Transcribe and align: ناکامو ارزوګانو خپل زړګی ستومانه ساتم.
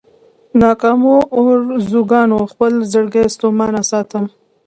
ناکامو 0.61 1.15
ارزوګانو 1.39 2.39
خپل 2.51 2.73
زړګی 2.91 3.25
ستومانه 3.35 3.81
ساتم. 3.89 4.25